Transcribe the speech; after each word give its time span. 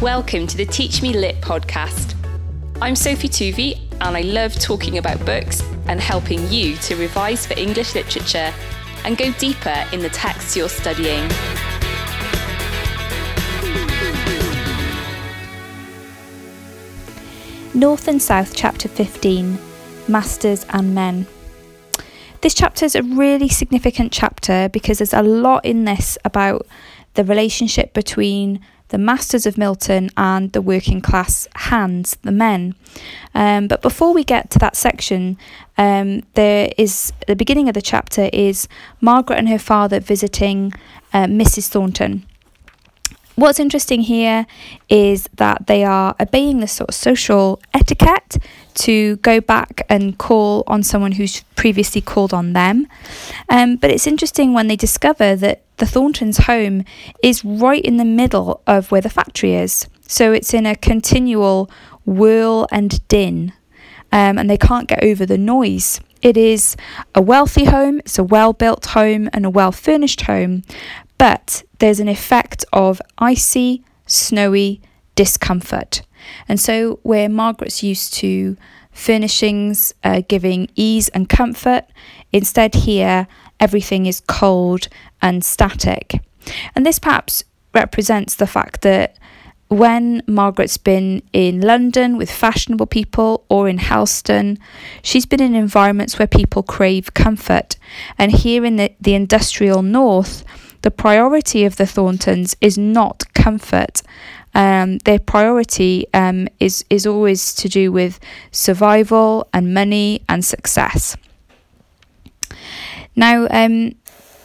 Welcome 0.00 0.46
to 0.46 0.56
the 0.56 0.64
Teach 0.64 1.02
Me 1.02 1.12
Lit 1.12 1.42
podcast. 1.42 2.14
I'm 2.80 2.96
Sophie 2.96 3.28
Tuvey, 3.28 3.78
and 4.00 4.16
I 4.16 4.22
love 4.22 4.54
talking 4.54 4.96
about 4.96 5.22
books 5.26 5.62
and 5.88 6.00
helping 6.00 6.50
you 6.50 6.76
to 6.76 6.96
revise 6.96 7.44
for 7.44 7.52
English 7.58 7.94
literature 7.94 8.50
and 9.04 9.18
go 9.18 9.30
deeper 9.32 9.84
in 9.92 10.00
the 10.00 10.08
texts 10.08 10.56
you're 10.56 10.70
studying. 10.70 11.28
North 17.74 18.08
and 18.08 18.22
South, 18.22 18.56
Chapter 18.56 18.88
15 18.88 19.58
Masters 20.08 20.64
and 20.70 20.94
Men. 20.94 21.26
This 22.40 22.54
chapter 22.54 22.86
is 22.86 22.94
a 22.94 23.02
really 23.02 23.50
significant 23.50 24.12
chapter 24.12 24.70
because 24.70 24.96
there's 24.96 25.12
a 25.12 25.22
lot 25.22 25.66
in 25.66 25.84
this 25.84 26.16
about 26.24 26.66
the 27.12 27.24
relationship 27.24 27.92
between 27.92 28.60
the 28.90 28.98
masters 28.98 29.46
of 29.46 29.56
Milton 29.56 30.10
and 30.16 30.52
the 30.52 30.60
working 30.62 31.00
class 31.00 31.48
hands, 31.54 32.16
the 32.22 32.32
men. 32.32 32.74
Um, 33.34 33.66
but 33.66 33.82
before 33.82 34.12
we 34.12 34.22
get 34.22 34.50
to 34.50 34.58
that 34.58 34.76
section, 34.76 35.38
um, 35.78 36.22
there 36.34 36.72
is 36.76 37.12
the 37.26 37.36
beginning 37.36 37.68
of 37.68 37.74
the 37.74 37.82
chapter 37.82 38.28
is 38.32 38.68
Margaret 39.00 39.38
and 39.38 39.48
her 39.48 39.58
father 39.58 39.98
visiting 39.98 40.72
uh, 41.12 41.24
Mrs. 41.24 41.68
Thornton. 41.68 42.26
What's 43.40 43.58
interesting 43.58 44.02
here 44.02 44.46
is 44.90 45.26
that 45.36 45.66
they 45.66 45.82
are 45.82 46.14
obeying 46.20 46.60
the 46.60 46.68
sort 46.68 46.90
of 46.90 46.94
social 46.94 47.58
etiquette 47.72 48.36
to 48.74 49.16
go 49.16 49.40
back 49.40 49.80
and 49.88 50.18
call 50.18 50.62
on 50.66 50.82
someone 50.82 51.12
who's 51.12 51.42
previously 51.56 52.02
called 52.02 52.34
on 52.34 52.52
them. 52.52 52.86
Um, 53.48 53.76
but 53.76 53.88
it's 53.88 54.06
interesting 54.06 54.52
when 54.52 54.68
they 54.68 54.76
discover 54.76 55.36
that 55.36 55.62
the 55.78 55.86
Thorntons' 55.86 56.44
home 56.44 56.84
is 57.22 57.42
right 57.42 57.82
in 57.82 57.96
the 57.96 58.04
middle 58.04 58.60
of 58.66 58.90
where 58.90 59.00
the 59.00 59.08
factory 59.08 59.54
is. 59.54 59.88
So 60.06 60.34
it's 60.34 60.52
in 60.52 60.66
a 60.66 60.76
continual 60.76 61.70
whirl 62.04 62.68
and 62.70 63.00
din, 63.08 63.54
um, 64.12 64.36
and 64.36 64.50
they 64.50 64.58
can't 64.58 64.86
get 64.86 65.02
over 65.02 65.24
the 65.24 65.38
noise. 65.38 66.02
It 66.20 66.36
is 66.36 66.76
a 67.14 67.22
wealthy 67.22 67.64
home, 67.64 68.00
it's 68.00 68.18
a 68.18 68.22
well 68.22 68.52
built 68.52 68.84
home, 68.84 69.30
and 69.32 69.46
a 69.46 69.50
well 69.50 69.72
furnished 69.72 70.20
home, 70.22 70.62
but 71.20 71.64
there's 71.80 72.00
an 72.00 72.08
effect 72.08 72.64
of 72.72 73.02
icy, 73.18 73.84
snowy 74.06 74.80
discomfort. 75.16 76.00
And 76.48 76.58
so, 76.58 76.98
where 77.02 77.28
Margaret's 77.28 77.82
used 77.82 78.14
to 78.14 78.56
furnishings 78.90 79.92
uh, 80.02 80.22
giving 80.26 80.70
ease 80.76 81.10
and 81.10 81.28
comfort, 81.28 81.84
instead 82.32 82.74
here 82.74 83.26
everything 83.60 84.06
is 84.06 84.22
cold 84.28 84.88
and 85.20 85.44
static. 85.44 86.22
And 86.74 86.86
this 86.86 86.98
perhaps 86.98 87.44
represents 87.74 88.34
the 88.34 88.46
fact 88.46 88.80
that 88.80 89.18
when 89.68 90.22
Margaret's 90.26 90.78
been 90.78 91.22
in 91.34 91.60
London 91.60 92.16
with 92.16 92.30
fashionable 92.30 92.86
people 92.86 93.44
or 93.50 93.68
in 93.68 93.76
Helston, 93.76 94.58
she's 95.02 95.26
been 95.26 95.42
in 95.42 95.54
environments 95.54 96.18
where 96.18 96.26
people 96.26 96.62
crave 96.62 97.12
comfort. 97.12 97.76
And 98.16 98.32
here 98.32 98.64
in 98.64 98.76
the, 98.76 98.94
the 98.98 99.14
industrial 99.14 99.82
north, 99.82 100.44
the 100.82 100.90
priority 100.90 101.64
of 101.64 101.76
the 101.76 101.86
Thorntons 101.86 102.56
is 102.60 102.78
not 102.78 103.24
comfort. 103.34 104.02
Um, 104.54 104.98
their 104.98 105.18
priority 105.18 106.06
um, 106.12 106.48
is 106.58 106.84
is 106.90 107.06
always 107.06 107.54
to 107.54 107.68
do 107.68 107.92
with 107.92 108.18
survival 108.50 109.46
and 109.52 109.72
money 109.72 110.22
and 110.28 110.44
success. 110.44 111.16
Now, 113.14 113.46
um, 113.50 113.94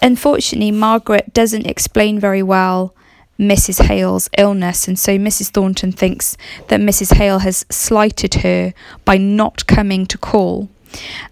unfortunately, 0.01 0.71
Margaret 0.71 1.33
doesn't 1.33 1.65
explain 1.65 2.19
very 2.19 2.43
well 2.43 2.93
Mrs. 3.39 3.83
Hale's 3.83 4.29
illness, 4.37 4.87
and 4.87 4.97
so 4.97 5.17
Mrs. 5.17 5.49
Thornton 5.49 5.91
thinks 5.91 6.37
that 6.67 6.79
Mrs. 6.79 7.15
Hale 7.15 7.39
has 7.39 7.65
slighted 7.69 8.35
her 8.35 8.73
by 9.03 9.17
not 9.17 9.65
coming 9.67 10.05
to 10.07 10.17
call. 10.17 10.69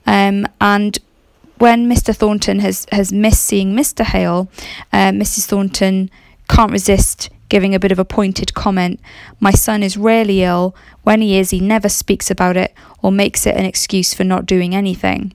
Um, 0.05 0.47
and 0.59 0.99
when 1.63 1.89
Mr. 1.89 2.13
Thornton 2.13 2.59
has, 2.59 2.85
has 2.91 3.13
missed 3.13 3.41
seeing 3.41 3.73
Mr. 3.73 4.03
Hale, 4.03 4.49
uh, 4.91 5.11
Mrs. 5.11 5.45
Thornton 5.45 6.11
can't 6.49 6.73
resist 6.73 7.29
giving 7.47 7.73
a 7.73 7.79
bit 7.79 7.93
of 7.93 7.99
a 7.99 8.03
pointed 8.03 8.53
comment. 8.53 8.99
My 9.39 9.51
son 9.51 9.81
is 9.81 9.95
rarely 9.95 10.43
ill. 10.43 10.75
When 11.03 11.21
he 11.21 11.37
is, 11.37 11.51
he 11.51 11.61
never 11.61 11.87
speaks 11.87 12.29
about 12.29 12.57
it 12.57 12.73
or 13.01 13.13
makes 13.13 13.47
it 13.47 13.55
an 13.55 13.63
excuse 13.63 14.13
for 14.13 14.25
not 14.25 14.45
doing 14.45 14.75
anything, 14.75 15.33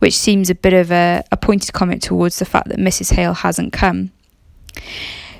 which 0.00 0.18
seems 0.18 0.50
a 0.50 0.56
bit 0.56 0.72
of 0.72 0.90
a, 0.90 1.22
a 1.30 1.36
pointed 1.36 1.72
comment 1.72 2.02
towards 2.02 2.40
the 2.40 2.44
fact 2.44 2.70
that 2.70 2.78
Mrs. 2.78 3.12
Hale 3.12 3.34
hasn't 3.34 3.72
come. 3.72 4.10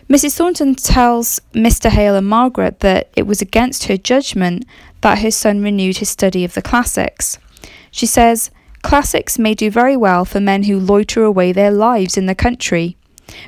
Mrs. 0.09 0.37
Thornton 0.37 0.77
tells 0.77 1.41
Mr. 1.53 1.91
Hale 1.91 2.15
and 2.15 2.29
Margaret 2.29 2.79
that 2.79 3.11
it 3.17 3.27
was 3.27 3.43
against 3.43 3.87
her 3.87 3.97
judgment 3.97 4.67
that 5.01 5.19
her 5.19 5.33
son 5.33 5.65
renewed 5.65 5.97
his 5.97 6.11
study 6.11 6.45
of 6.45 6.55
the 6.55 6.63
classics. 6.63 7.39
She 7.91 8.07
says, 8.07 8.53
Classics 8.83 9.39
may 9.39 9.55
do 9.55 9.71
very 9.71 9.97
well 9.97 10.25
for 10.25 10.41
men 10.41 10.65
who 10.65 10.79
loiter 10.79 11.25
away 11.25 11.53
their 11.53 11.71
lives 11.71 12.17
in 12.17 12.27
the 12.27 12.35
country, 12.35 12.97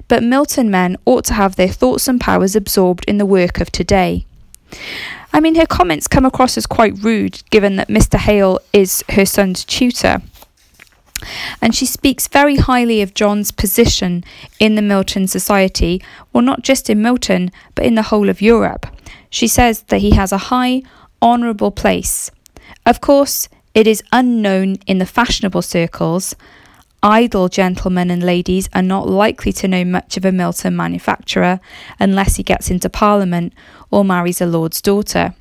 but 0.09 0.23
Milton 0.23 0.71
men 0.71 0.97
ought 1.05 1.25
to 1.27 1.35
have 1.35 1.57
their 1.57 1.69
thoughts 1.69 2.09
and 2.09 2.21
powers 2.21 2.57
absorbed 2.57 3.05
in 3.07 3.19
the 3.19 3.27
work 3.27 3.61
of 3.61 3.71
today. 3.71 4.27
I 5.33 5.41
mean, 5.41 5.55
her 5.55 5.67
comments 5.67 6.09
come 6.09 6.27
across 6.27 6.57
as 6.57 6.67
quite 6.67 7.03
rude 7.03 7.43
given 7.51 7.77
that 7.77 7.89
Mr. 7.89 8.19
Hale 8.19 8.59
is 8.73 9.05
her 9.11 9.25
son's 9.25 9.65
tutor. 9.65 10.23
And 11.61 11.75
she 11.75 11.87
speaks 11.87 12.29
very 12.29 12.57
highly 12.57 13.03
of 13.03 13.15
John's 13.15 13.51
position 13.51 14.25
in 14.59 14.75
the 14.75 14.83
Milton 14.83 15.27
Society, 15.29 16.03
well, 16.33 16.43
not 16.43 16.63
just 16.63 16.89
in 16.89 17.03
Milton, 17.03 17.51
but 17.75 17.85
in 17.85 17.95
the 17.95 18.03
whole 18.03 18.29
of 18.29 18.41
Europe. 18.41 18.87
She 19.29 19.47
says 19.47 19.83
that 19.85 19.99
he 19.99 20.13
has 20.13 20.33
a 20.33 20.39
high, 20.49 20.83
honourable 21.23 21.71
place. 21.71 22.31
Of 22.87 23.01
course, 23.01 23.49
it 23.75 23.87
is 23.87 24.03
unknown 24.13 24.77
in 24.87 24.99
the 24.99 25.07
fashionable 25.07 25.63
circles. 25.63 26.35
Idle 27.03 27.49
gentlemen 27.49 28.11
and 28.11 28.23
ladies 28.23 28.69
are 28.75 28.83
not 28.83 29.09
likely 29.09 29.53
to 29.53 29.69
know 29.69 29.85
much 29.85 30.17
of 30.17 30.25
a 30.25 30.33
Milton 30.33 30.77
manufacturer 30.77 31.61
unless 31.99 32.37
he 32.37 32.43
gets 32.43 32.71
into 32.71 32.91
Parliament 32.91 33.55
or 33.91 34.05
marries 34.05 34.41
a 34.41 34.47
lord's 34.47 34.83
daughter. 34.83 35.35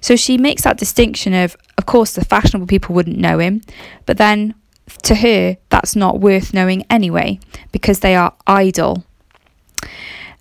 So 0.00 0.14
she 0.14 0.36
makes 0.36 0.62
that 0.62 0.76
distinction 0.76 1.32
of, 1.32 1.56
of 1.78 1.86
course, 1.86 2.12
the 2.12 2.24
fashionable 2.24 2.66
people 2.66 2.94
wouldn't 2.94 3.18
know 3.18 3.38
him, 3.38 3.62
but 4.06 4.18
then 4.18 4.54
to 5.04 5.14
her, 5.14 5.56
that's 5.70 5.96
not 5.96 6.20
worth 6.20 6.52
knowing 6.52 6.84
anyway 6.90 7.40
because 7.72 8.00
they 8.00 8.14
are 8.14 8.34
idle. 8.46 9.04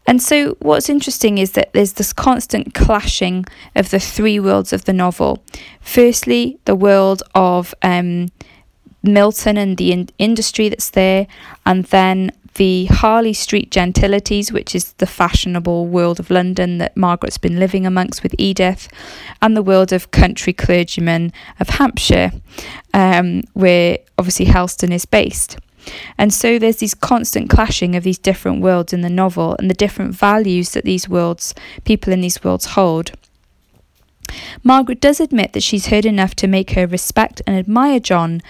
And 0.05 0.21
so, 0.21 0.57
what's 0.59 0.89
interesting 0.89 1.37
is 1.37 1.51
that 1.51 1.71
there's 1.73 1.93
this 1.93 2.11
constant 2.11 2.73
clashing 2.73 3.45
of 3.75 3.89
the 3.89 3.99
three 3.99 4.39
worlds 4.39 4.73
of 4.73 4.85
the 4.85 4.93
novel. 4.93 5.43
Firstly, 5.79 6.59
the 6.65 6.75
world 6.75 7.23
of 7.33 7.73
um, 7.81 8.27
Milton 9.01 9.57
and 9.57 9.77
the 9.77 9.91
in- 9.91 10.09
industry 10.17 10.69
that's 10.69 10.89
there, 10.89 11.27
and 11.65 11.85
then 11.85 12.31
the 12.55 12.85
Harley 12.85 13.33
Street 13.33 13.71
gentilities, 13.71 14.51
which 14.51 14.75
is 14.75 14.93
the 14.93 15.07
fashionable 15.07 15.87
world 15.87 16.19
of 16.19 16.29
London 16.29 16.77
that 16.77 16.95
Margaret's 16.95 17.37
been 17.37 17.59
living 17.59 17.85
amongst 17.85 18.23
with 18.23 18.35
Edith, 18.37 18.87
and 19.41 19.57
the 19.57 19.63
world 19.63 19.91
of 19.91 20.11
country 20.11 20.53
clergymen 20.53 21.31
of 21.59 21.69
Hampshire, 21.69 22.31
um, 22.93 23.43
where 23.53 23.97
obviously 24.17 24.45
Helston 24.45 24.91
is 24.91 25.05
based. 25.05 25.57
And 26.17 26.33
so 26.33 26.57
there's 26.59 26.77
these 26.77 26.93
constant 26.93 27.49
clashing 27.49 27.95
of 27.95 28.03
these 28.03 28.17
different 28.17 28.61
worlds 28.61 28.93
in 28.93 29.01
the 29.01 29.09
novel 29.09 29.55
and 29.59 29.69
the 29.69 29.75
different 29.75 30.15
values 30.15 30.71
that 30.71 30.85
these 30.85 31.09
worlds, 31.09 31.53
people 31.83 32.13
in 32.13 32.21
these 32.21 32.43
worlds 32.43 32.67
hold. 32.67 33.11
Margaret 34.63 34.99
does 34.99 35.19
admit 35.19 35.53
that 35.53 35.63
she's 35.63 35.87
heard 35.87 36.05
enough 36.05 36.35
to 36.35 36.47
make 36.47 36.71
her 36.71 36.87
respect 36.87 37.41
and 37.45 37.57
admire 37.57 37.99
John, 37.99 38.41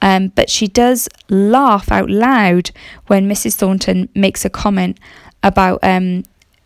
um, 0.00 0.28
but 0.28 0.50
she 0.50 0.66
does 0.66 1.08
laugh 1.28 1.90
out 1.90 2.10
loud 2.10 2.70
when 3.06 3.28
Mrs. 3.28 3.54
Thornton 3.54 4.08
makes 4.14 4.44
a 4.44 4.50
comment 4.50 4.98
about 5.42 5.80
um, 5.82 6.24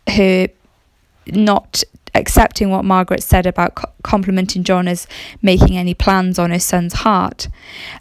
her 0.09 0.49
not 1.27 1.83
accepting 2.21 2.71
what 2.71 2.85
Margaret 2.85 3.23
said 3.23 3.47
about 3.47 3.75
complimenting 4.03 4.65
John 4.65 4.89
as 4.89 5.07
making 5.43 5.77
any 5.77 5.95
plans 5.95 6.39
on 6.39 6.51
his 6.51 6.65
son's 6.65 6.95
heart. 6.95 7.49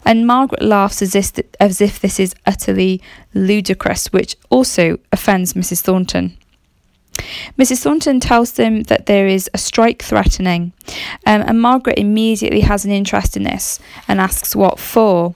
And 0.04 0.26
Margaret 0.26 0.62
laughs 0.62 1.02
as 1.02 1.14
if, 1.14 1.32
as 1.60 1.80
if 1.80 2.00
this 2.00 2.18
is 2.20 2.34
utterly 2.46 3.00
ludicrous, 3.34 4.12
which 4.12 4.36
also 4.50 4.98
offends 5.12 5.54
Mrs. 5.54 5.80
Thornton. 5.80 6.36
Mrs. 7.58 7.82
Thornton 7.82 8.20
tells 8.20 8.52
them 8.52 8.82
that 8.84 9.06
there 9.06 9.26
is 9.26 9.48
a 9.54 9.58
strike 9.58 10.02
threatening, 10.02 10.72
um, 11.26 11.42
and 11.46 11.60
Margaret 11.60 11.98
immediately 11.98 12.60
has 12.60 12.84
an 12.84 12.90
interest 12.90 13.36
in 13.36 13.44
this 13.44 13.80
and 14.06 14.20
asks 14.20 14.54
what 14.54 14.78
for. 14.78 15.34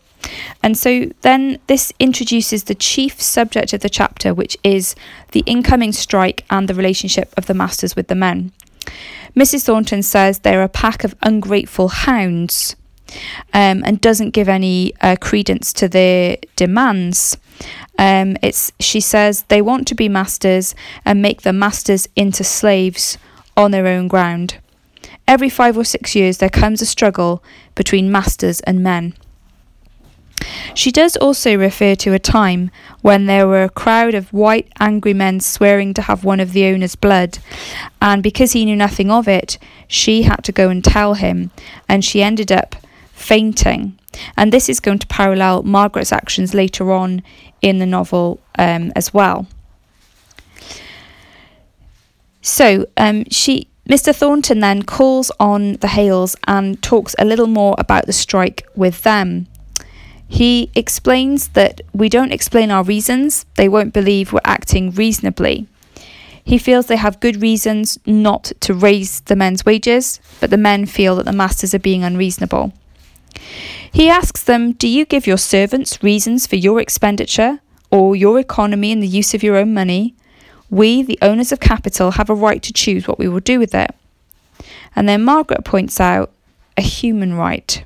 And 0.63 0.77
so 0.77 1.11
then 1.23 1.59
this 1.67 1.93
introduces 1.99 2.65
the 2.65 2.75
chief 2.75 3.21
subject 3.21 3.73
of 3.73 3.81
the 3.81 3.89
chapter, 3.89 4.35
which 4.35 4.57
is 4.63 4.95
the 5.33 5.43
incoming 5.47 5.93
strike 5.93 6.45
and 6.51 6.69
the 6.69 6.75
relationship 6.75 7.33
of 7.37 7.47
the 7.47 7.55
masters 7.55 7.97
with 7.97 8.09
the 8.09 8.15
men. 8.15 8.53
Mrs. 9.37 9.65
Thornton 9.65 10.03
says 10.03 10.41
they're 10.41 10.63
a 10.63 10.69
pack 10.69 11.05
of 11.05 11.15
ungrateful 11.23 11.89
hounds 11.89 12.77
um, 13.53 13.83
and 13.85 14.01
doesn't 14.01 14.31
give 14.31 14.49
any 14.49 14.93
uh, 15.01 15.17
credence 15.21 15.73
to 15.75 15.89
their 15.89 16.39
demands. 16.57 17.37
Um, 17.99 18.37
it's 18.43 18.73
she 18.81 19.01
says 19.01 19.43
they 19.49 19.63
want 19.63 19.87
to 19.89 19.95
be 19.95 20.09
masters 20.09 20.75
and 21.05 21.21
make 21.21 21.43
the 21.43 21.53
masters 21.53 22.09
into 22.17 22.45
slaves 22.45 23.19
on 23.57 23.71
their 23.71 23.87
own 23.87 24.09
ground. 24.09 24.59
Every 25.29 25.49
five 25.49 25.77
or 25.77 25.85
six 25.85 26.17
years, 26.17 26.39
there 26.39 26.49
comes 26.49 26.83
a 26.83 26.87
struggle 26.87 27.43
between 27.75 28.11
masters 28.11 28.61
and 28.61 28.83
men. 28.83 29.15
She 30.75 30.91
does 30.91 31.17
also 31.17 31.57
refer 31.57 31.95
to 31.97 32.15
a 32.15 32.19
time 32.19 32.71
when 33.03 33.27
there 33.27 33.47
were 33.47 33.65
a 33.65 33.71
crowd 33.71 34.15
of 34.15 34.33
white, 34.33 34.71
angry 34.79 35.15
men 35.15 35.41
swearing 35.41 35.95
to 35.95 36.03
have 36.03 36.25
one 36.25 36.41
of 36.41 36.53
the 36.53 36.67
owner's 36.67 36.97
blood, 36.97 37.39
and 38.01 38.23
because 38.23 38.53
he 38.53 38.65
knew 38.65 38.77
nothing 38.77 39.11
of 39.11 39.29
it, 39.29 39.59
she 39.89 40.23
had 40.23 40.45
to 40.45 40.53
go 40.53 40.69
and 40.69 40.85
tell 40.85 41.15
him, 41.15 41.51
and 41.89 42.05
she 42.05 42.23
ended 42.23 42.51
up 42.51 42.77
fainting. 43.13 43.99
And 44.37 44.53
this 44.53 44.69
is 44.69 44.81
going 44.81 44.99
to 45.01 45.07
parallel 45.07 45.63
Margaret's 45.63 46.13
actions 46.13 46.55
later 46.55 46.91
on 46.93 47.23
in 47.63 47.79
the 47.79 47.87
novel 47.87 48.41
um, 48.59 48.93
as 48.97 49.15
well. 49.15 49.47
So 52.43 52.87
um, 52.97 53.25
she, 53.31 53.69
Mr. 53.89 54.15
Thornton 54.15 54.61
then 54.61 54.83
calls 54.83 55.31
on 55.39 55.75
the 55.75 55.89
Hales 55.89 56.37
and 56.47 56.83
talks 56.83 57.15
a 57.19 57.25
little 57.25 57.47
more 57.47 57.75
about 57.79 58.07
the 58.07 58.13
strike 58.13 58.67
with 58.75 59.03
them. 59.03 59.47
He 60.33 60.71
explains 60.77 61.49
that 61.49 61.81
we 61.93 62.09
don't 62.09 62.31
explain 62.31 62.71
our 62.71 62.85
reasons, 62.85 63.45
they 63.57 63.69
won't 63.69 63.93
believe 63.93 64.33
we're 64.33 64.41
acting 64.45 64.93
reasonably. 64.93 65.67
He 66.45 66.57
feels 66.57 66.87
they 66.87 66.97
have 66.97 67.19
good 67.19 67.43
reasons 67.43 67.99
not 68.07 68.53
to 68.61 68.73
raise 68.73 69.23
the 69.23 69.35
men's 69.35 69.67
wages, 69.67 70.21
but 70.39 70.51
the 70.51 70.57
men 70.57 70.87
feel 70.87 71.17
that 71.17 71.27
the 71.27 71.33
masters 71.33 71.75
are 71.75 71.81
being 71.81 72.05
unreasonable. 72.05 72.73
He 73.93 74.09
asks 74.09 74.45
them, 74.45 74.71
Do 74.71 74.87
you 74.87 75.05
give 75.05 75.27
your 75.27 75.37
servants 75.37 76.01
reasons 76.01 76.47
for 76.47 76.57
your 76.57 76.81
expenditure 76.81 77.59
or 77.91 78.15
your 78.15 78.39
economy 78.39 78.93
in 78.93 79.01
the 79.01 79.09
use 79.09 79.35
of 79.35 79.43
your 79.43 79.57
own 79.57 79.75
money? 79.75 80.15
We, 80.71 81.03
the 81.03 81.19
owners 81.21 81.51
of 81.51 81.59
capital, 81.59 82.13
have 82.13 82.31
a 82.31 82.35
right 82.35 82.63
to 82.63 82.73
choose 82.73 83.09
what 83.09 83.19
we 83.19 83.27
will 83.27 83.41
do 83.41 83.59
with 83.59 83.75
it. 83.75 83.93
And 84.95 85.09
then 85.09 85.25
Margaret 85.25 85.65
points 85.65 86.01
out 86.01 86.31
a 86.77 86.83
human 86.83 87.35
right. 87.35 87.85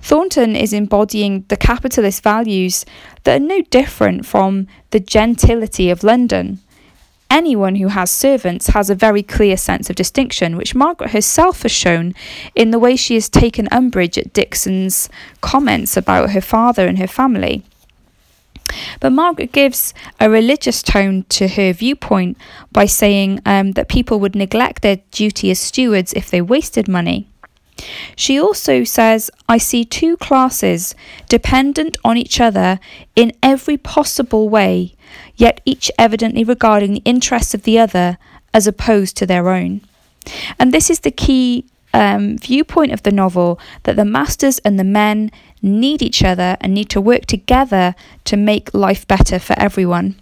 Thornton 0.00 0.56
is 0.56 0.72
embodying 0.72 1.44
the 1.48 1.56
capitalist 1.56 2.22
values 2.22 2.84
that 3.24 3.40
are 3.40 3.44
no 3.44 3.62
different 3.62 4.26
from 4.26 4.66
the 4.90 5.00
gentility 5.00 5.90
of 5.90 6.04
London. 6.04 6.60
Anyone 7.30 7.76
who 7.76 7.88
has 7.88 8.10
servants 8.10 8.68
has 8.68 8.90
a 8.90 8.94
very 8.94 9.22
clear 9.22 9.56
sense 9.56 9.90
of 9.90 9.96
distinction, 9.96 10.56
which 10.56 10.74
Margaret 10.74 11.10
herself 11.10 11.62
has 11.62 11.72
shown 11.72 12.14
in 12.54 12.70
the 12.70 12.78
way 12.78 12.94
she 12.94 13.14
has 13.14 13.28
taken 13.28 13.66
umbrage 13.72 14.18
at 14.18 14.32
Dixon's 14.32 15.08
comments 15.40 15.96
about 15.96 16.30
her 16.30 16.40
father 16.40 16.86
and 16.86 16.98
her 16.98 17.08
family. 17.08 17.64
But 19.00 19.10
Margaret 19.10 19.52
gives 19.52 19.94
a 20.20 20.30
religious 20.30 20.82
tone 20.82 21.24
to 21.30 21.48
her 21.48 21.72
viewpoint 21.72 22.36
by 22.72 22.86
saying 22.86 23.40
um, 23.44 23.72
that 23.72 23.88
people 23.88 24.20
would 24.20 24.34
neglect 24.34 24.82
their 24.82 24.98
duty 25.10 25.50
as 25.50 25.58
stewards 25.58 26.12
if 26.14 26.30
they 26.30 26.40
wasted 26.40 26.88
money. 26.88 27.28
She 28.16 28.40
also 28.40 28.84
says, 28.84 29.30
I 29.48 29.58
see 29.58 29.84
two 29.84 30.16
classes 30.16 30.94
dependent 31.28 31.96
on 32.04 32.16
each 32.16 32.40
other 32.40 32.78
in 33.16 33.32
every 33.42 33.76
possible 33.76 34.48
way, 34.48 34.94
yet 35.36 35.60
each 35.64 35.90
evidently 35.98 36.44
regarding 36.44 36.94
the 36.94 37.02
interests 37.04 37.54
of 37.54 37.64
the 37.64 37.78
other 37.78 38.18
as 38.52 38.66
opposed 38.66 39.16
to 39.16 39.26
their 39.26 39.48
own. 39.48 39.80
And 40.58 40.72
this 40.72 40.88
is 40.88 41.00
the 41.00 41.10
key 41.10 41.66
um, 41.92 42.38
viewpoint 42.38 42.92
of 42.92 43.02
the 43.02 43.12
novel 43.12 43.58
that 43.84 43.96
the 43.96 44.04
masters 44.04 44.58
and 44.60 44.78
the 44.78 44.84
men 44.84 45.30
need 45.62 46.02
each 46.02 46.22
other 46.22 46.56
and 46.60 46.74
need 46.74 46.88
to 46.90 47.00
work 47.00 47.26
together 47.26 47.94
to 48.24 48.36
make 48.36 48.74
life 48.74 49.06
better 49.06 49.38
for 49.38 49.58
everyone. 49.58 50.16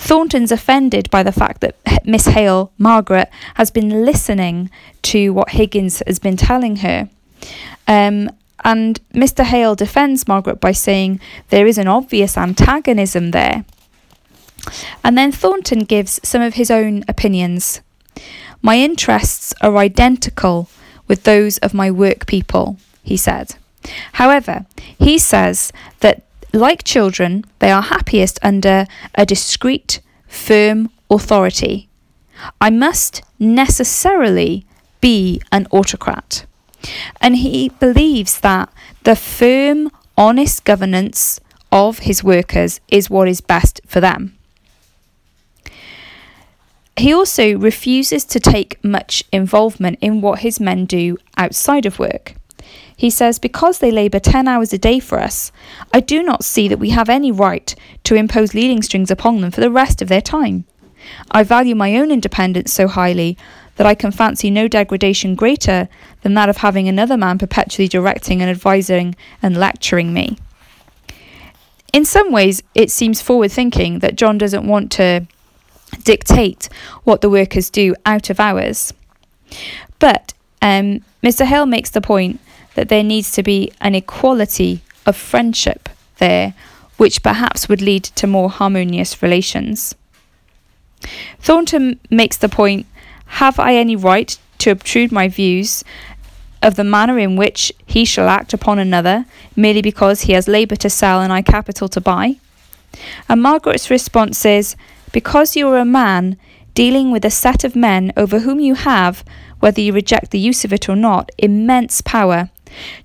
Thornton's 0.00 0.50
offended 0.50 1.10
by 1.10 1.22
the 1.22 1.30
fact 1.30 1.60
that 1.60 1.76
Miss 2.04 2.26
Hale, 2.26 2.72
Margaret, 2.78 3.28
has 3.54 3.70
been 3.70 4.04
listening 4.04 4.70
to 5.02 5.32
what 5.32 5.50
Higgins 5.50 6.02
has 6.06 6.18
been 6.18 6.36
telling 6.36 6.76
her. 6.76 7.08
Um, 7.86 8.30
and 8.64 8.98
Mr. 9.12 9.44
Hale 9.44 9.74
defends 9.74 10.26
Margaret 10.26 10.58
by 10.58 10.72
saying 10.72 11.20
there 11.50 11.66
is 11.66 11.78
an 11.78 11.86
obvious 11.86 12.36
antagonism 12.36 13.30
there. 13.30 13.64
And 15.04 15.16
then 15.16 15.32
Thornton 15.32 15.80
gives 15.80 16.18
some 16.22 16.42
of 16.42 16.54
his 16.54 16.70
own 16.70 17.04
opinions. 17.06 17.80
My 18.62 18.78
interests 18.78 19.54
are 19.60 19.76
identical 19.76 20.68
with 21.08 21.24
those 21.24 21.58
of 21.58 21.74
my 21.74 21.90
work 21.90 22.26
people, 22.26 22.78
he 23.02 23.16
said. 23.16 23.54
However, 24.14 24.66
he 24.98 25.18
says 25.18 25.72
that 26.00 26.24
like 26.52 26.84
children, 26.84 27.44
they 27.58 27.70
are 27.70 27.82
happiest 27.82 28.38
under 28.42 28.86
a 29.14 29.26
discreet, 29.26 30.00
firm 30.26 30.90
authority. 31.10 31.88
I 32.60 32.70
must 32.70 33.22
necessarily 33.38 34.64
be 35.00 35.40
an 35.52 35.66
autocrat. 35.70 36.44
And 37.20 37.36
he 37.36 37.68
believes 37.68 38.40
that 38.40 38.72
the 39.04 39.16
firm, 39.16 39.90
honest 40.16 40.64
governance 40.64 41.40
of 41.72 42.00
his 42.00 42.24
workers 42.24 42.80
is 42.88 43.10
what 43.10 43.28
is 43.28 43.40
best 43.40 43.80
for 43.86 44.00
them. 44.00 44.36
He 46.96 47.14
also 47.14 47.56
refuses 47.56 48.24
to 48.26 48.40
take 48.40 48.82
much 48.84 49.24
involvement 49.32 49.98
in 50.00 50.20
what 50.20 50.40
his 50.40 50.60
men 50.60 50.84
do 50.84 51.16
outside 51.36 51.86
of 51.86 51.98
work. 51.98 52.34
He 53.00 53.08
says, 53.08 53.38
Because 53.38 53.78
they 53.78 53.90
labour 53.90 54.18
10 54.18 54.46
hours 54.46 54.74
a 54.74 54.78
day 54.78 55.00
for 55.00 55.18
us, 55.18 55.52
I 55.90 56.00
do 56.00 56.22
not 56.22 56.44
see 56.44 56.68
that 56.68 56.78
we 56.78 56.90
have 56.90 57.08
any 57.08 57.32
right 57.32 57.74
to 58.04 58.14
impose 58.14 58.52
leading 58.52 58.82
strings 58.82 59.10
upon 59.10 59.40
them 59.40 59.50
for 59.50 59.62
the 59.62 59.70
rest 59.70 60.02
of 60.02 60.08
their 60.08 60.20
time. 60.20 60.66
I 61.30 61.42
value 61.42 61.74
my 61.74 61.96
own 61.96 62.10
independence 62.10 62.74
so 62.74 62.88
highly 62.88 63.38
that 63.76 63.86
I 63.86 63.94
can 63.94 64.10
fancy 64.10 64.50
no 64.50 64.68
degradation 64.68 65.34
greater 65.34 65.88
than 66.20 66.34
that 66.34 66.50
of 66.50 66.58
having 66.58 66.88
another 66.88 67.16
man 67.16 67.38
perpetually 67.38 67.88
directing 67.88 68.42
and 68.42 68.50
advising 68.50 69.16
and 69.42 69.56
lecturing 69.56 70.12
me. 70.12 70.36
In 71.94 72.04
some 72.04 72.30
ways, 72.30 72.62
it 72.74 72.90
seems 72.90 73.22
forward 73.22 73.50
thinking 73.50 74.00
that 74.00 74.16
John 74.16 74.36
doesn't 74.36 74.68
want 74.68 74.92
to 74.92 75.26
dictate 76.04 76.68
what 77.04 77.22
the 77.22 77.30
workers 77.30 77.70
do 77.70 77.94
out 78.04 78.28
of 78.28 78.38
hours. 78.38 78.92
But 79.98 80.34
um, 80.60 81.02
Mr. 81.22 81.46
Hale 81.46 81.64
makes 81.64 81.88
the 81.88 82.02
point 82.02 82.38
that 82.74 82.88
there 82.88 83.02
needs 83.02 83.32
to 83.32 83.42
be 83.42 83.72
an 83.80 83.94
equality 83.94 84.82
of 85.06 85.16
friendship 85.16 85.88
there, 86.18 86.54
which 86.96 87.22
perhaps 87.22 87.68
would 87.68 87.82
lead 87.82 88.04
to 88.04 88.26
more 88.26 88.50
harmonious 88.50 89.22
relations. 89.22 89.94
Thornton 91.38 91.98
makes 92.10 92.36
the 92.36 92.48
point 92.48 92.86
Have 93.26 93.58
I 93.58 93.74
any 93.74 93.96
right 93.96 94.38
to 94.58 94.70
obtrude 94.70 95.12
my 95.12 95.28
views 95.28 95.82
of 96.62 96.76
the 96.76 96.84
manner 96.84 97.18
in 97.18 97.36
which 97.36 97.72
he 97.86 98.04
shall 98.04 98.28
act 98.28 98.52
upon 98.52 98.78
another, 98.78 99.24
merely 99.56 99.82
because 99.82 100.22
he 100.22 100.34
has 100.34 100.46
labour 100.46 100.76
to 100.76 100.90
sell 100.90 101.20
and 101.20 101.32
I 101.32 101.42
capital 101.42 101.88
to 101.88 102.00
buy? 102.00 102.36
And 103.28 103.42
Margaret's 103.42 103.90
response 103.90 104.44
is 104.44 104.76
Because 105.12 105.56
you 105.56 105.68
are 105.68 105.78
a 105.78 105.84
man 105.84 106.36
dealing 106.74 107.10
with 107.10 107.24
a 107.24 107.30
set 107.30 107.64
of 107.64 107.74
men 107.74 108.12
over 108.16 108.40
whom 108.40 108.60
you 108.60 108.74
have, 108.74 109.24
whether 109.60 109.80
you 109.80 109.92
reject 109.92 110.30
the 110.30 110.38
use 110.38 110.64
of 110.64 110.72
it 110.72 110.88
or 110.88 110.96
not, 110.96 111.30
immense 111.38 112.00
power, 112.00 112.50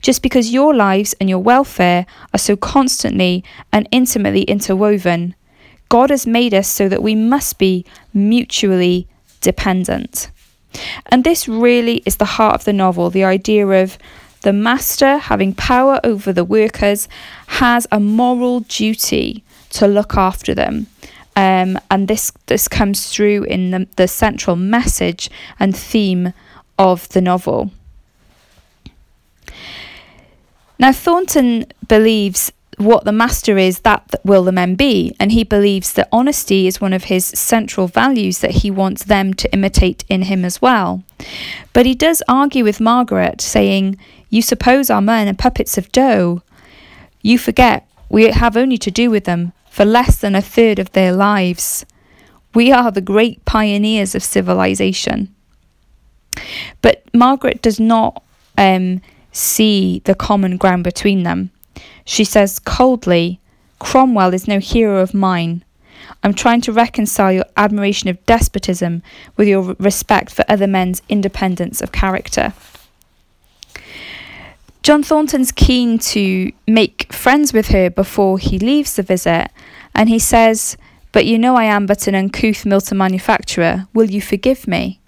just 0.01 0.21
because 0.21 0.53
your 0.53 0.73
lives 0.73 1.13
and 1.19 1.29
your 1.29 1.39
welfare 1.39 2.05
are 2.33 2.39
so 2.39 2.55
constantly 2.55 3.43
and 3.71 3.87
intimately 3.91 4.43
interwoven. 4.43 5.35
God 5.89 6.09
has 6.09 6.25
made 6.25 6.53
us 6.53 6.67
so 6.67 6.89
that 6.89 7.03
we 7.03 7.15
must 7.15 7.57
be 7.57 7.85
mutually 8.13 9.07
dependent. 9.41 10.29
And 11.07 11.23
this 11.23 11.47
really 11.47 12.01
is 12.05 12.17
the 12.17 12.25
heart 12.25 12.55
of 12.55 12.65
the 12.65 12.73
novel 12.73 13.09
the 13.09 13.23
idea 13.23 13.67
of 13.67 13.97
the 14.41 14.53
master 14.53 15.17
having 15.17 15.53
power 15.53 15.99
over 16.03 16.31
the 16.31 16.43
workers 16.43 17.07
has 17.47 17.87
a 17.91 17.99
moral 17.99 18.59
duty 18.59 19.43
to 19.71 19.87
look 19.87 20.15
after 20.15 20.53
them. 20.53 20.87
Um, 21.35 21.77
and 21.91 22.07
this 22.07 22.31
this 22.45 22.67
comes 22.67 23.09
through 23.09 23.43
in 23.43 23.71
the, 23.71 23.87
the 23.95 24.07
central 24.07 24.55
message 24.55 25.29
and 25.59 25.75
theme 25.75 26.33
of 26.77 27.09
the 27.09 27.21
novel. 27.21 27.71
Now, 30.77 30.91
Thornton 30.91 31.65
believes 31.87 32.51
what 32.77 33.05
the 33.05 33.11
master 33.11 33.57
is, 33.57 33.79
that 33.79 34.15
will 34.23 34.43
the 34.43 34.51
men 34.51 34.75
be, 34.75 35.15
and 35.19 35.31
he 35.31 35.43
believes 35.43 35.93
that 35.93 36.09
honesty 36.11 36.67
is 36.67 36.81
one 36.81 36.93
of 36.93 37.05
his 37.05 37.25
central 37.25 37.87
values 37.87 38.39
that 38.39 38.51
he 38.51 38.69
wants 38.69 39.03
them 39.03 39.33
to 39.35 39.53
imitate 39.53 40.03
in 40.09 40.23
him 40.23 40.43
as 40.43 40.61
well. 40.61 41.03
But 41.73 41.85
he 41.85 41.95
does 41.95 42.21
argue 42.27 42.63
with 42.63 42.81
Margaret, 42.81 43.41
saying, 43.41 43.97
You 44.29 44.41
suppose 44.41 44.89
our 44.89 45.01
men 45.01 45.29
are 45.29 45.33
puppets 45.33 45.77
of 45.77 45.91
dough. 45.91 46.41
You 47.21 47.37
forget 47.37 47.87
we 48.09 48.29
have 48.29 48.57
only 48.57 48.77
to 48.79 48.91
do 48.91 49.09
with 49.09 49.23
them 49.23 49.53
for 49.69 49.85
less 49.85 50.17
than 50.17 50.35
a 50.35 50.41
third 50.41 50.79
of 50.79 50.91
their 50.91 51.13
lives. 51.13 51.85
We 52.53 52.71
are 52.71 52.91
the 52.91 53.01
great 53.01 53.43
pioneers 53.45 54.15
of 54.15 54.23
civilization. 54.23 55.33
But 56.81 57.03
Margaret 57.13 57.61
does 57.61 57.79
not 57.79 58.23
um, 58.57 59.01
see 59.35 60.01
the 60.05 60.15
common 60.15 60.57
ground 60.57 60.83
between 60.83 61.23
them. 61.23 61.51
She 62.05 62.23
says 62.23 62.59
coldly, 62.59 63.39
Cromwell 63.79 64.33
is 64.33 64.47
no 64.47 64.59
hero 64.59 65.01
of 65.01 65.13
mine. 65.13 65.63
I'm 66.23 66.33
trying 66.33 66.61
to 66.61 66.71
reconcile 66.71 67.31
your 67.31 67.45
admiration 67.57 68.09
of 68.09 68.23
despotism 68.25 69.03
with 69.37 69.47
your 69.47 69.75
respect 69.79 70.33
for 70.33 70.45
other 70.47 70.67
men's 70.67 71.01
independence 71.09 71.81
of 71.81 71.91
character. 71.91 72.53
John 74.81 75.01
Thornton's 75.03 75.51
keen 75.51 75.97
to 75.99 76.51
make 76.67 77.11
friends 77.11 77.53
with 77.53 77.69
her 77.69 77.89
before 77.89 78.37
he 78.37 78.59
leaves 78.59 78.95
the 78.95 79.03
visit, 79.03 79.49
and 79.95 80.09
he 80.09 80.19
says, 80.19 80.77
But 81.11 81.25
you 81.25 81.39
know 81.39 81.55
I 81.55 81.63
am 81.65 81.87
but 81.87 82.07
an 82.07 82.13
uncouth 82.15 82.65
Milton 82.65 82.99
manufacturer. 82.99 83.87
Will 83.93 84.09
you 84.09 84.21
forgive 84.21 84.67
me? 84.67 84.99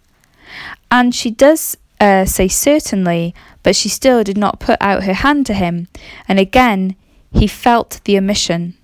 And 0.90 1.14
she 1.14 1.30
does 1.30 1.78
uh, 2.00 2.26
say 2.26 2.48
certainly, 2.48 3.34
but 3.64 3.76
she 3.76 3.90
still 3.90 4.24
did 4.24 4.38
not 4.38 4.60
put 4.60 4.78
out 4.82 5.04
her 5.04 5.14
hand 5.14 5.46
to 5.48 5.54
him, 5.54 5.88
and 6.28 6.40
again 6.40 6.96
he 7.32 7.48
felt 7.48 8.00
the 8.06 8.18
omission. 8.18 8.76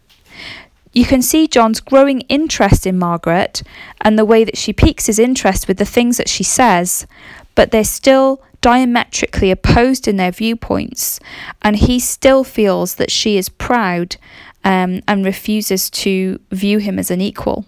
You 0.92 1.06
can 1.06 1.22
see 1.22 1.48
John's 1.48 1.80
growing 1.80 2.22
interest 2.22 2.86
in 2.86 3.00
Margaret 3.00 3.64
and 4.02 4.18
the 4.18 4.26
way 4.26 4.44
that 4.44 4.58
she 4.58 4.74
piques 4.74 5.08
his 5.08 5.18
interest 5.18 5.68
with 5.68 5.78
the 5.78 5.86
things 5.86 6.18
that 6.18 6.30
she 6.30 6.44
says, 6.44 7.08
but 7.56 7.72
they're 7.72 7.84
still 7.84 8.44
diametrically 8.62 9.52
opposed 9.52 10.08
in 10.08 10.18
their 10.18 10.32
viewpoints, 10.32 11.20
and 11.62 11.76
he 11.76 12.00
still 12.00 12.44
feels 12.44 12.96
that 12.96 13.12
she 13.12 13.38
is 13.38 13.50
proud 13.50 14.16
um, 14.64 15.02
and 15.08 15.26
refuses 15.26 15.90
to 15.90 16.40
view 16.52 16.78
him 16.78 16.98
as 16.98 17.12
an 17.12 17.22
equal. 17.22 17.66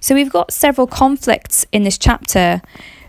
So 0.00 0.14
we've 0.14 0.32
got 0.32 0.52
several 0.52 0.86
conflicts 0.86 1.66
in 1.72 1.82
this 1.82 1.98
chapter. 1.98 2.62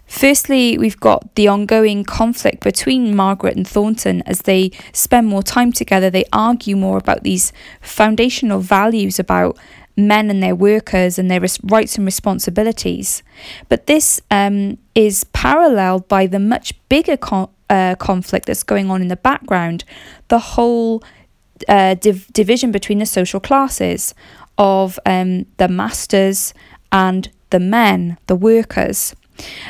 Firstly, 0.05 0.77
we've 0.77 0.99
got 0.99 1.35
the 1.35 1.47
ongoing 1.47 2.03
conflict 2.03 2.61
between 2.61 3.15
Margaret 3.15 3.55
and 3.55 3.65
Thornton 3.65 4.21
as 4.25 4.41
they 4.41 4.71
spend 4.91 5.27
more 5.27 5.41
time 5.41 5.71
together. 5.71 6.09
They 6.09 6.25
argue 6.33 6.75
more 6.75 6.97
about 6.97 7.23
these 7.23 7.53
foundational 7.79 8.59
values 8.59 9.19
about 9.19 9.57
men 9.95 10.29
and 10.29 10.43
their 10.43 10.55
workers 10.55 11.17
and 11.17 11.31
their 11.31 11.41
rights 11.63 11.95
and 11.95 12.05
responsibilities. 12.05 13.23
But 13.69 13.87
this 13.87 14.21
um, 14.29 14.77
is 14.95 15.23
paralleled 15.25 16.09
by 16.09 16.27
the 16.27 16.39
much 16.39 16.73
bigger 16.89 17.15
con- 17.15 17.49
uh, 17.69 17.95
conflict 17.95 18.47
that's 18.47 18.63
going 18.63 18.89
on 18.91 19.01
in 19.01 19.07
the 19.07 19.15
background, 19.15 19.85
the 20.27 20.39
whole 20.39 21.03
uh, 21.69 21.93
div- 21.95 22.27
division 22.33 22.71
between 22.71 22.99
the 22.99 23.05
social 23.05 23.39
classes 23.39 24.13
of 24.57 24.99
um, 25.05 25.45
the 25.57 25.69
masters 25.69 26.53
and 26.91 27.29
the 27.49 27.59
men, 27.59 28.17
the 28.27 28.35
workers. 28.35 29.15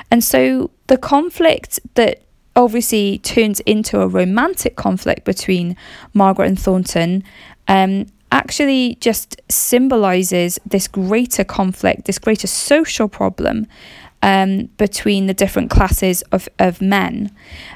And 0.09 0.23
so 0.23 0.71
the 0.87 0.97
conflict 0.97 1.79
that 1.95 2.23
obviously 2.55 3.19
turns 3.19 3.59
into 3.61 4.01
a 4.01 4.07
romantic 4.07 4.75
conflict 4.75 5.23
between 5.23 5.75
Margaret 6.13 6.47
and 6.47 6.59
Thornton 6.59 7.23
um, 7.67 8.07
actually 8.31 8.95
just 8.99 9.41
symbolizes 9.49 10.59
this 10.65 10.87
greater 10.87 11.43
conflict, 11.43 12.05
this 12.05 12.19
greater 12.19 12.47
social 12.47 13.07
problem 13.07 13.67
um, 14.21 14.65
between 14.77 15.27
the 15.27 15.33
different 15.33 15.69
classes 15.69 16.21
of, 16.31 16.47
of 16.59 16.81
men. 16.81 17.31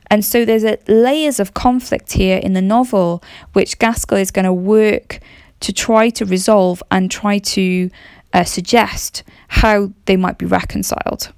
And 0.08 0.24
so 0.24 0.46
there's 0.46 0.64
a, 0.64 0.78
layers 0.88 1.40
of 1.40 1.54
conflict 1.54 2.14
here 2.14 2.38
in 2.38 2.54
the 2.54 2.62
novel, 2.62 3.24
which 3.54 3.80
Gaskell 3.80 4.18
is 4.18 4.32
going 4.32 4.46
to 4.46 4.54
work 4.54 5.20
to 5.62 5.74
try 5.74 6.10
to 6.12 6.26
resolve 6.26 6.84
and 6.92 7.10
try 7.10 7.40
to 7.40 7.90
uh, 8.36 8.44
suggest 8.44 9.24
how 9.48 9.92
they 10.06 10.18
might 10.18 10.38
be 10.38 10.46
reconciled. 10.46 11.32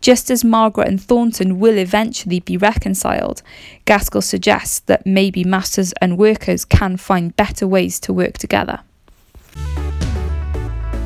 Just 0.00 0.30
as 0.30 0.44
Margaret 0.44 0.86
and 0.86 1.02
Thornton 1.02 1.58
will 1.58 1.76
eventually 1.76 2.38
be 2.38 2.56
reconciled, 2.56 3.42
Gaskell 3.84 4.22
suggests 4.22 4.78
that 4.80 5.04
maybe 5.04 5.42
masters 5.42 5.92
and 6.00 6.16
workers 6.16 6.64
can 6.64 6.96
find 6.96 7.34
better 7.34 7.66
ways 7.66 7.98
to 8.00 8.12
work 8.12 8.38
together. 8.38 8.80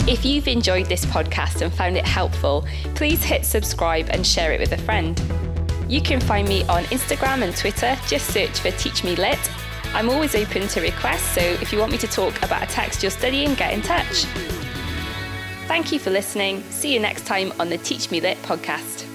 If 0.06 0.24
you've 0.26 0.46
enjoyed 0.46 0.86
this 0.86 1.06
podcast 1.06 1.62
and 1.62 1.72
found 1.72 1.96
it 1.96 2.06
helpful, 2.06 2.66
please 2.94 3.24
hit 3.24 3.46
subscribe 3.46 4.08
and 4.10 4.26
share 4.26 4.52
it 4.52 4.60
with 4.60 4.72
a 4.72 4.78
friend. 4.78 5.20
You 5.88 6.02
can 6.02 6.20
find 6.20 6.46
me 6.46 6.64
on 6.64 6.84
Instagram 6.84 7.42
and 7.42 7.56
Twitter, 7.56 7.96
just 8.06 8.26
search 8.26 8.60
for 8.60 8.70
Teach 8.72 9.04
Me 9.04 9.16
Lit. 9.16 9.38
I'm 9.94 10.10
always 10.10 10.34
open 10.34 10.68
to 10.68 10.80
requests, 10.82 11.34
so 11.34 11.40
if 11.40 11.72
you 11.72 11.78
want 11.78 11.92
me 11.92 11.98
to 11.98 12.06
talk 12.06 12.42
about 12.42 12.62
a 12.62 12.66
text 12.66 13.02
you're 13.02 13.10
studying, 13.10 13.54
get 13.54 13.72
in 13.72 13.80
touch. 13.80 14.26
Thank 15.70 15.92
you 15.92 16.00
for 16.00 16.10
listening. 16.10 16.64
See 16.70 16.92
you 16.92 16.98
next 16.98 17.26
time 17.26 17.52
on 17.60 17.68
the 17.68 17.78
Teach 17.78 18.10
Me 18.10 18.20
Lit 18.20 18.36
podcast. 18.42 19.09